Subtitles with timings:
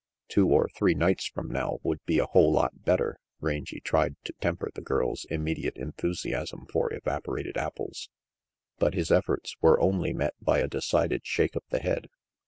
[0.29, 4.33] "Two or three nights from now would be a whole lot better," Rangy tried to
[4.41, 8.09] temper the girl's imme diate enthusiasm for evaporated apples;
[8.79, 12.07] but his efforts were only met by a decided shake of the head.